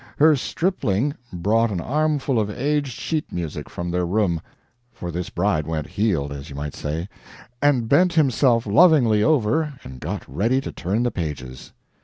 [0.17, 4.41] Her stripling brought an armful of aged sheet music from their room
[4.91, 7.07] for this bride went "heeled," as you might say
[7.61, 11.71] and bent himself lovingly over and got ready to turn the pages.